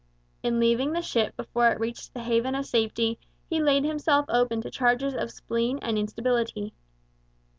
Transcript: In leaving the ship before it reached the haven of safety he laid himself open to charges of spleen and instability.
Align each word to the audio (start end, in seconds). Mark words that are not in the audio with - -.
In 0.41 0.59
leaving 0.59 0.93
the 0.93 1.01
ship 1.03 1.37
before 1.37 1.69
it 1.69 1.79
reached 1.79 2.11
the 2.15 2.23
haven 2.23 2.55
of 2.55 2.65
safety 2.65 3.19
he 3.47 3.61
laid 3.61 3.83
himself 3.83 4.25
open 4.29 4.59
to 4.63 4.71
charges 4.71 5.13
of 5.13 5.29
spleen 5.29 5.77
and 5.83 5.95
instability. 5.95 6.73